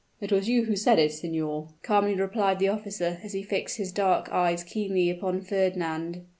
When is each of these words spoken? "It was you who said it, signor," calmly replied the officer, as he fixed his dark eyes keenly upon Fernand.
"It 0.19 0.31
was 0.31 0.49
you 0.49 0.65
who 0.65 0.75
said 0.75 0.97
it, 0.97 1.11
signor," 1.11 1.67
calmly 1.83 2.15
replied 2.15 2.57
the 2.57 2.69
officer, 2.69 3.19
as 3.23 3.33
he 3.33 3.43
fixed 3.43 3.77
his 3.77 3.91
dark 3.91 4.29
eyes 4.31 4.63
keenly 4.63 5.11
upon 5.11 5.41
Fernand. 5.41 6.21